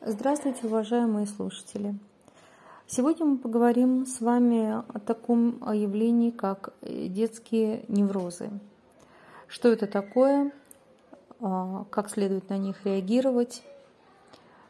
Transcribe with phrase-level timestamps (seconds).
[0.00, 1.92] Здравствуйте, уважаемые слушатели!
[2.86, 8.48] Сегодня мы поговорим с вами о таком явлении, как детские неврозы.
[9.48, 10.52] Что это такое,
[11.40, 13.64] а, как следует на них реагировать,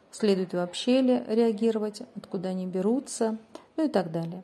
[0.09, 3.37] следует вообще ли реагировать, откуда они берутся,
[3.77, 4.41] ну и так далее.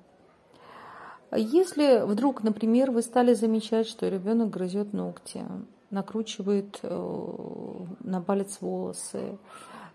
[1.36, 5.44] Если вдруг, например, вы стали замечать, что ребенок грызет ногти,
[5.90, 9.40] накручивает э, на палец волосы,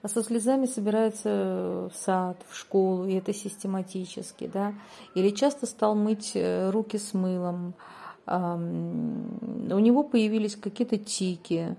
[0.02, 4.74] а со слезами собирается в сад, в школу, и это систематически, да,
[5.14, 7.74] или часто стал мыть э, руки с мылом,
[8.26, 11.76] у него появились какие-то тики,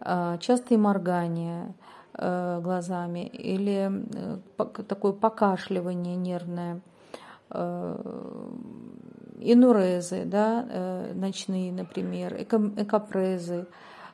[0.00, 1.74] а, частые моргания
[2.14, 4.06] э, глазами или
[4.56, 6.80] такое покашливание нервное,
[9.40, 10.64] инурезы, да,
[11.14, 13.66] ночные, например, экопрезы,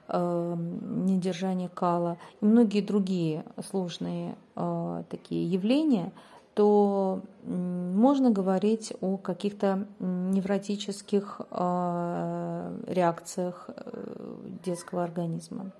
[0.09, 6.13] недержание кала и многие другие сложные э, такие явления,
[6.55, 15.73] то можно говорить о каких-то невротических э, реакциях э, детского организма.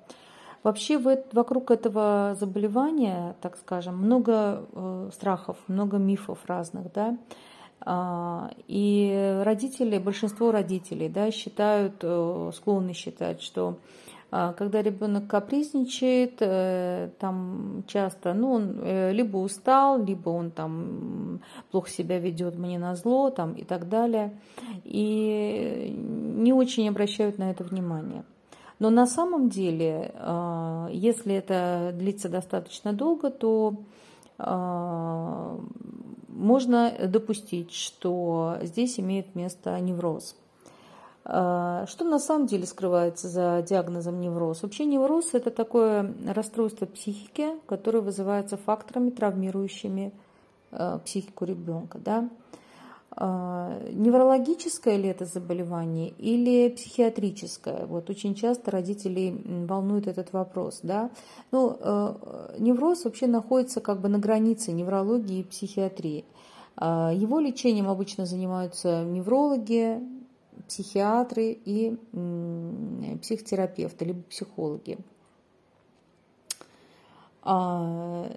[0.63, 4.65] Вообще вокруг этого заболевания, так скажем, много
[5.15, 7.17] страхов, много мифов разных, да,
[7.83, 12.05] а, и родители, большинство родителей, да, считают,
[12.57, 13.79] склонны считать, что
[14.31, 21.89] когда ребенок капризничает, э, там часто, ну, он э, либо устал, либо он там плохо
[21.89, 24.37] себя ведет мне на зло, там и так далее,
[24.85, 28.25] и не очень обращают на это внимание.
[28.79, 33.77] Но на самом деле, а, если это длится достаточно долго, то
[34.39, 35.59] а,
[36.29, 40.37] можно допустить, что здесь имеет место невроз.
[41.29, 44.63] А, что на самом деле скрывается за диагнозом невроз?
[44.63, 50.13] Вообще невроз– это такое расстройство психики, которое вызывается факторами, травмирующими
[50.71, 51.99] а, психику ребенка.
[51.99, 52.29] Да?
[53.11, 57.87] А, неврологическое ли это заболевание или психиатрическое?
[57.87, 59.37] Вот очень часто родителей
[59.67, 60.79] волнует этот вопрос.
[60.85, 61.11] Да?
[61.51, 61.77] Ну,
[62.57, 66.25] невроз вообще находится как бы на границе неврологии и психиатрии.
[66.79, 69.99] Его лечением обычно занимаются неврологи,
[70.69, 71.97] психиатры и
[73.21, 74.99] психотерапевты, либо психологи.
[77.43, 78.29] А,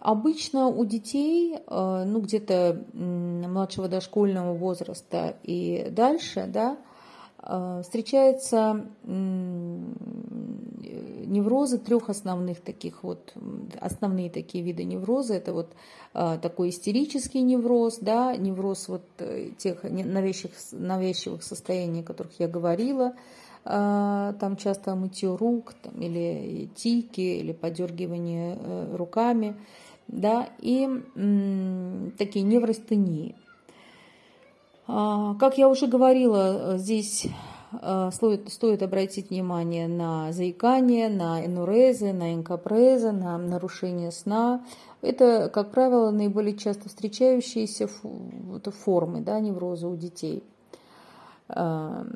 [0.00, 6.78] обычно у детей, а, ну где-то младшего дошкольного возраста и дальше, да,
[7.38, 8.86] а, встречаются
[11.32, 13.34] неврозы трех основных таких вот,
[13.80, 15.34] основные такие виды невроза.
[15.34, 15.72] Это вот
[16.14, 22.48] а, такой истерический невроз, да, невроз вот э, тех навязчивых, навязчивых состояний, о которых я
[22.48, 23.14] говорила,
[23.64, 29.56] а, там часто мытье рук, там, или тики, или подергивание э, руками,
[30.08, 30.88] да, и
[32.18, 33.34] такие невростении.
[34.86, 37.51] А, как я уже говорила, здесь а,
[38.12, 44.64] стоит, стоит обратить внимание на заикание, на энурезы, на инкапрезы, на нарушение сна.
[45.00, 50.44] Это, как правило, наиболее часто встречающиеся формы да, невроза у детей.
[51.48, 52.06] А,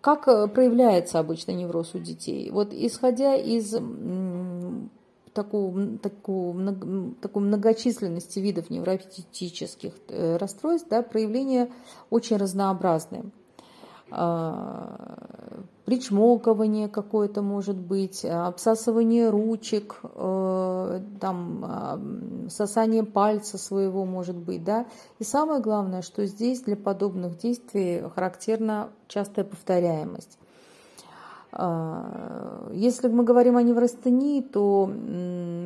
[0.00, 0.24] как
[0.54, 2.50] проявляется обычно невроз у детей?
[2.50, 3.74] Вот исходя из
[5.32, 11.70] такую, такую, такую многочисленности видов невротических э, расстройств, да, проявления
[12.10, 13.24] очень разнообразные.
[14.12, 22.00] А, причмокивание какое-то может быть, обсасывание ручек, э, там, а,
[22.48, 24.64] сосание пальца своего может быть.
[24.64, 24.86] Да?
[25.18, 30.38] И самое главное, что здесь для подобных действий характерна частая повторяемость.
[31.52, 34.90] А, если мы говорим о неврастении, то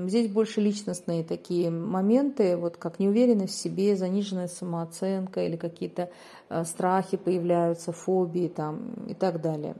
[0.08, 6.10] здесь больше личностные такие моменты, вот как неуверенность в себе, заниженная самооценка или какие-то
[6.48, 9.76] а, страхи появляются, фобии там и так далее.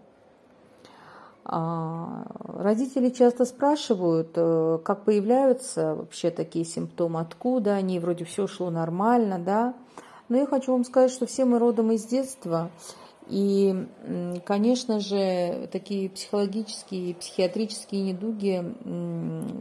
[1.47, 8.71] А, родители часто спрашивают, э, как появляются вообще такие симптомы, откуда они, вроде все шло
[8.71, 9.75] нормально, да.
[10.31, 12.71] Но я хочу вам сказать, что все мы родом из детства,
[13.27, 13.87] и,
[14.45, 18.63] конечно же, такие психологические и психиатрические недуги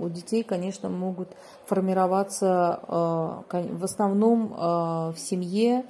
[0.02, 1.30] у детей, конечно, могут
[1.66, 4.58] формироваться э, в основном э,
[5.14, 5.86] в семье,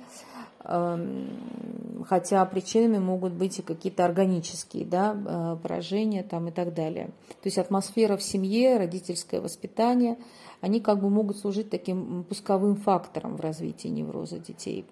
[0.66, 7.08] эм, хотя причинами могут быть и какие-то органические да, э, поражения там и так далее.
[7.28, 10.20] То есть атмосфера в семье, родительское воспитание,
[10.62, 14.86] они как бы могут служить таким пусковым фактором в развитии невроза детей.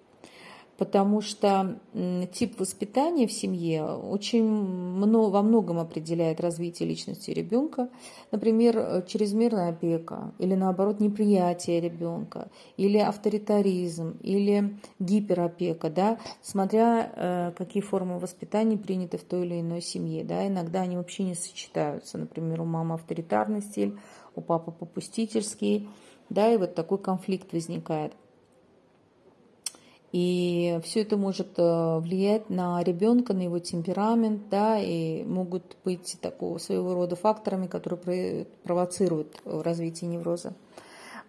[0.81, 1.77] Потому что
[2.33, 7.89] тип воспитания в семье очень много, во многом определяет развитие личности ребенка.
[8.31, 17.83] Например, чрезмерная опека или наоборот неприятие ребенка, или авторитаризм, или гиперопека, да, смотря э, какие
[17.83, 20.23] формы воспитания приняты в той или иной семье.
[20.23, 20.47] Да.
[20.47, 22.17] Иногда они вообще не сочетаются.
[22.17, 23.99] Например, у мамы авторитарный стиль,
[24.33, 25.87] у папы попустительский,
[26.29, 28.13] да, и вот такой конфликт возникает.
[30.11, 36.17] И все это может э, влиять на ребенка, на его темперамент, да, и могут быть
[36.21, 40.53] такого своего рода факторами, которые провоцируют развитие невроза.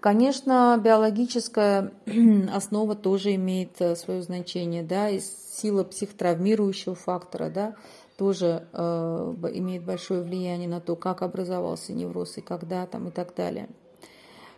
[0.00, 1.92] Конечно, биологическая
[2.52, 7.76] основа тоже имеет э, свое значение, да, и сила психотравмирующего фактора, да,
[8.18, 13.32] тоже э, имеет большое влияние на то, как образовался невроз и когда там и так
[13.36, 13.68] далее.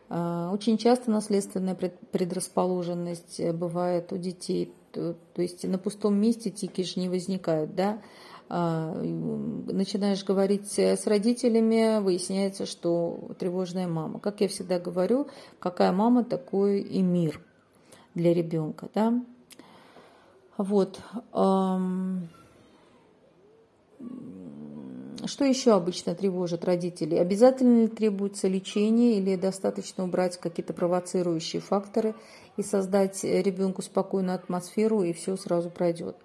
[0.08, 6.50] А, очень часто наследственная предрасположенность э, бывает у детей, то, то есть на пустом месте
[6.50, 8.00] тики же не возникают, да.
[8.48, 14.20] А, начинаешь говорить с родителями, выясняется, что тревожная мама.
[14.20, 15.28] Как я всегда говорю,
[15.58, 17.40] какая мама, такой и мир
[18.14, 19.22] для ребенка, да.
[20.56, 21.00] Вот.
[25.26, 27.18] Что еще обычно тревожит родителей?
[27.18, 32.14] Обязательно ли требуется лечение или достаточно убрать какие-то провоцирующие факторы
[32.56, 36.16] и создать ребенку спокойную атмосферу, и все сразу пройдет?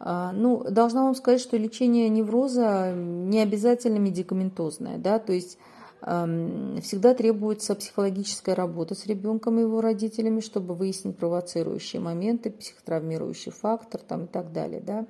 [0.00, 5.58] А, ну, должна вам сказать, что лечение невроза не обязательно медикаментозное, да, то есть
[6.02, 14.02] всегда требуется психологическая работа с ребенком и его родителями, чтобы выяснить провоцирующие моменты, психотравмирующий фактор
[14.02, 14.82] там, и так далее.
[14.82, 15.06] Да.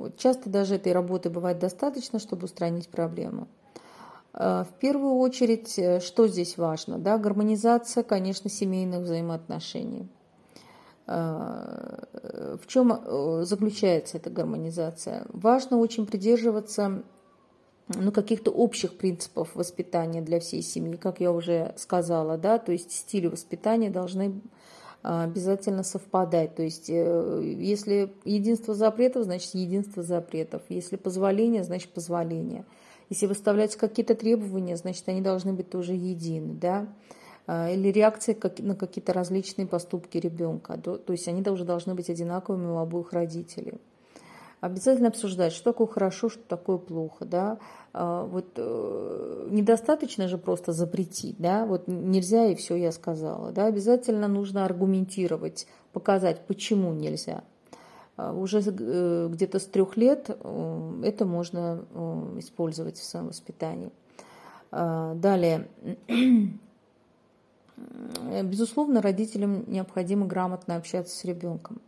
[0.00, 3.48] Вот, часто даже этой работы бывает достаточно, чтобы устранить проблему.
[4.32, 6.98] А, в первую очередь, э, что здесь важно?
[6.98, 10.08] Да, гармонизация, конечно, семейных взаимоотношений.
[11.06, 12.04] А,
[12.62, 15.26] в чем э, заключается эта гармонизация?
[15.28, 17.02] Важно очень придерживаться
[17.88, 22.92] ну, каких-то общих принципов воспитания для всей семьи, как я уже сказала, да, то есть
[22.92, 24.40] стили воспитания должны
[25.02, 26.54] обязательно совпадать.
[26.54, 30.62] То есть, э, если единство запретов, значит единство запретов.
[30.68, 32.64] Если позволение, значит позволение.
[33.08, 36.86] Если выставляются какие-то требования, значит они должны быть тоже едины, да.
[37.46, 40.78] А, или реакции на какие-то различные поступки ребенка.
[40.78, 43.74] То есть они тоже должны быть одинаковыми у обоих родителей.
[44.60, 47.58] Обязательно обсуждать, что такое хорошо, что такое плохо, да.
[47.94, 53.66] А, вот э, недостаточно же просто запретить, да, вот нельзя и все я сказала, да,
[53.66, 57.42] обязательно нужно аргументировать, показать, почему нельзя.
[58.18, 61.84] А, уже э, где-то с трех лет э, это можно
[62.36, 63.90] использовать в своем воспитании.
[64.72, 65.68] А, далее,
[68.42, 71.80] безусловно, родителям необходимо грамотно общаться с ребенком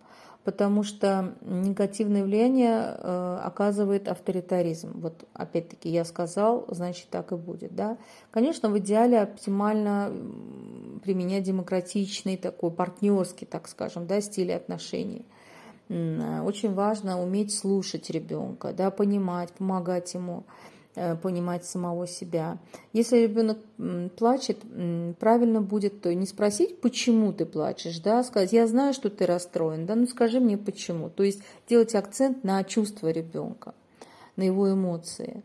[0.45, 5.01] потому что негативное влияние э, оказывает авторитаризм.
[5.01, 7.75] Вот опять-таки я сказал, значит так и будет.
[7.75, 7.97] Да?
[8.31, 10.13] Конечно, в идеале оптимально
[11.03, 15.25] применять демократичный, такой партнерский, так скажем, да, стиль отношений.
[15.89, 20.45] Очень важно уметь слушать ребенка, да, понимать, помогать ему.
[20.95, 22.59] Э, понимать самого себя.
[22.93, 23.57] Если ребенок
[24.19, 24.59] плачет,
[25.19, 29.87] правильно будет то не спросить, почему ты плачешь, да, сказать, я знаю, что ты расстроен,
[29.87, 31.09] да, ну скажи мне почему.
[31.09, 33.73] То есть делать акцент на чувства ребенка,
[34.37, 35.43] на его эмоции.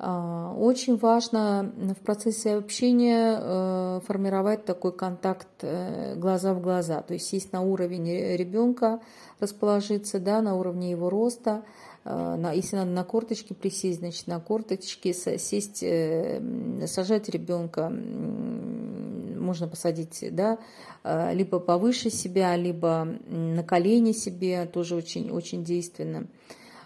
[0.00, 7.14] А, очень важно в процессе общения э, формировать такой контакт э, глаза в глаза, то
[7.14, 8.98] есть сесть на уровень ребенка,
[9.38, 15.12] расположиться да, на уровне его роста, Э, если надо на корточки присесть, значит на корточки
[15.12, 16.40] сесть, э,
[16.86, 20.58] сажать ребенка, можно посадить, да,
[21.04, 26.26] э, либо повыше себя, либо на колени себе, тоже очень, очень действенно.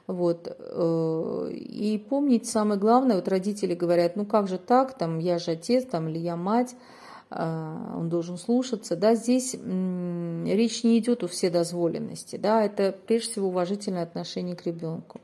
[0.07, 0.55] Вот.
[1.51, 5.87] И помнить самое главное, вот родители говорят, ну как же так, там я же отец,
[5.87, 6.77] там или я мать,
[7.37, 8.97] он должен слушаться.
[8.97, 15.21] Да, здесь речь не идет о вседозволенности, да, это прежде всего уважительное отношение к ребенку.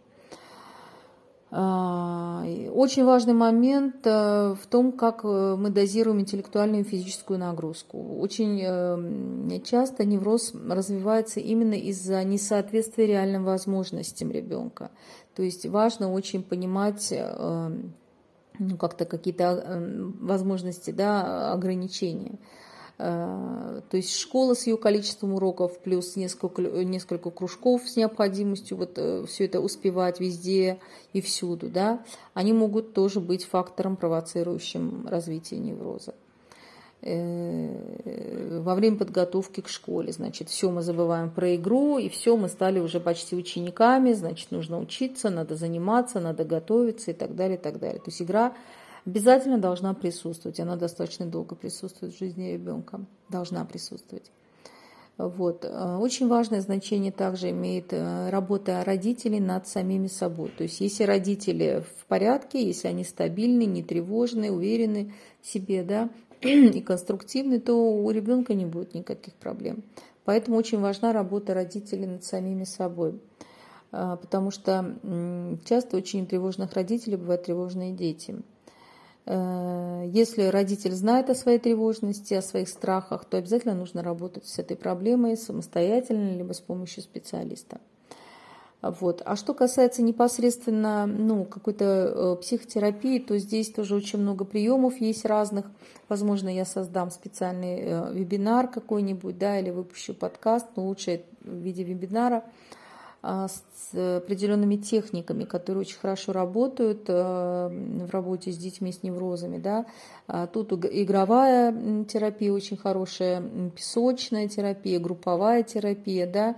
[1.52, 8.20] А, очень важный момент э, в том, как э, мы дозируем интеллектуальную и физическую нагрузку.
[8.20, 14.92] Очень э, часто невроз развивается именно из-за несоответствия реальным возможностям ребенка.
[15.34, 17.12] То есть важно очень понимать
[18.60, 19.82] ну, как-то какие-то
[20.20, 22.38] возможности, да, ограничения.
[22.98, 28.92] Э, то есть школа с ее количеством уроков плюс несколько, несколько кружков с необходимостью вот
[28.96, 30.78] э, все это успевать везде
[31.14, 36.14] и всюду, да, они могут тоже быть фактором, провоцирующим развитие невроза.
[37.02, 40.12] Э, во время подготовки к школе.
[40.12, 44.78] Значит, все мы забываем про игру, и все, мы стали уже почти учениками, значит, нужно
[44.78, 47.98] учиться, надо заниматься, надо готовиться и так далее, и так далее.
[47.98, 48.54] То есть игра
[49.06, 54.30] обязательно должна присутствовать, она достаточно долго присутствует в жизни ребенка, должна присутствовать.
[55.20, 55.64] Вот.
[55.64, 60.50] Э, очень важное значение также имеет э, работа родителей над самими собой.
[60.56, 66.08] То есть если родители в порядке, если они стабильны, не тревожны, уверены в себе да,
[66.42, 69.84] и конструктивны, то у ребенка не будет никаких проблем.
[70.24, 73.20] Поэтому очень важна работа родителей над самими собой.
[73.92, 74.96] Э, потому что
[75.64, 78.36] часто очень тревожных родителей бывают тревожные дети.
[79.26, 84.58] Э, если родитель знает о своей тревожности, о своих страхах, то обязательно нужно работать с
[84.58, 87.80] этой проблемой самостоятельно, либо с помощью специалиста.
[88.82, 89.22] Вот.
[89.24, 95.24] А что касается непосредственно ну, какой-то э, психотерапии, то здесь тоже очень много приемов есть
[95.24, 95.66] разных.
[96.08, 101.82] Возможно, я создам специальный э, вебинар какой-нибудь, да, или выпущу подкаст, но лучше в виде
[101.82, 102.44] вебинара–
[103.22, 109.58] с определенными техниками, которые очень хорошо работают э, в работе с детьми с неврозами.
[109.58, 109.84] Да.
[110.26, 113.42] А тут игровая терапия очень хорошая,
[113.76, 116.56] песочная терапия, групповая терапия, да.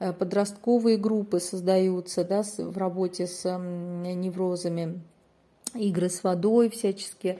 [0.00, 5.00] Э, подростковые группы создаются да, в работе с неврозами,
[5.74, 7.38] игры с водой всячески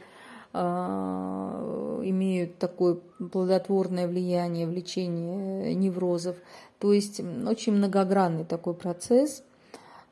[0.55, 2.99] а, имеют такое
[3.33, 6.37] плодотворное влияние в лечении неврозов.
[6.83, 9.45] То есть очень многогранный такой процесс.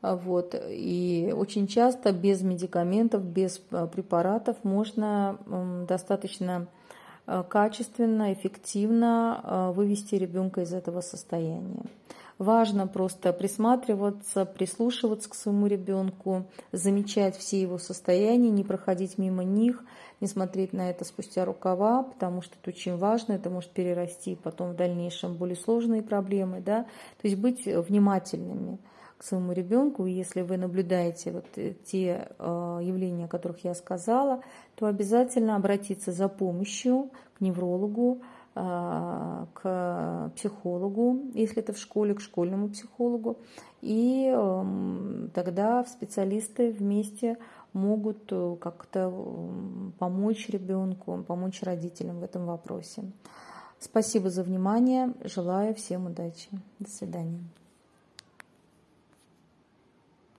[0.02, 0.54] А, вот.
[0.68, 5.36] И очень часто без медикаментов, без а, препаратов можно
[5.88, 6.68] достаточно
[7.26, 11.82] а, качественно, эффективно вывести ребенка из этого состояния.
[12.40, 19.84] Важно просто присматриваться, прислушиваться к своему ребенку, замечать все его состояния, не проходить мимо них,
[20.22, 24.70] не смотреть на это спустя рукава, потому что это очень важно, это может перерасти потом
[24.70, 26.84] в дальнейшем более сложные проблемы, да,
[27.20, 28.78] то есть быть внимательными
[29.18, 31.44] к своему ребенку, и если вы наблюдаете вот
[31.84, 34.42] те э, явления, о которых я сказала,
[34.76, 38.22] то обязательно обратиться за помощью к неврологу,
[38.54, 43.38] к психологу, если это в школе, к школьному психологу.
[43.80, 47.38] И эм, тогда специалисты вместе
[47.72, 49.12] могут э, как-то
[49.98, 53.04] помочь ребенку, помочь родителям в этом вопросе.
[53.78, 55.14] Спасибо за внимание.
[55.24, 56.48] Желаю всем удачи.
[56.78, 57.40] До свидания.